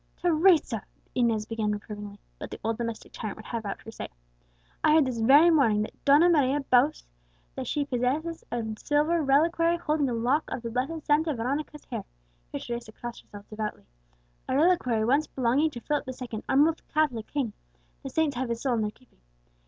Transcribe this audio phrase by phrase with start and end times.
[0.17, 0.81] "Teresa!"
[1.13, 4.07] Inez began reprovingly; but the old domestic tyrant would have out her say.
[4.83, 7.05] "I heard this very morning that Donna Maria boasts
[7.53, 12.03] that she possesses a silver reliquary holding a lock of the blessed Santa Veronica's hair"
[12.51, 13.85] (here Teresa crossed herself devoutly),
[14.49, 17.53] "a reliquary once belonging to Philip the Second, our most Catholic king,
[18.01, 19.19] the saints have his soul in their keeping!"